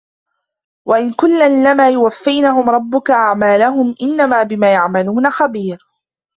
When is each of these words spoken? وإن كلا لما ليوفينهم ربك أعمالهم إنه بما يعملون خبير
وإن 0.85 1.13
كلا 1.13 1.49
لما 1.73 1.89
ليوفينهم 1.89 2.69
ربك 2.69 3.11
أعمالهم 3.11 3.95
إنه 4.01 4.43
بما 4.43 4.73
يعملون 4.73 5.29
خبير 5.29 5.79